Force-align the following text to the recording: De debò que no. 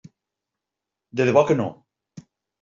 De 1.21 1.29
debò 1.29 1.45
que 1.51 1.59
no. 1.61 1.69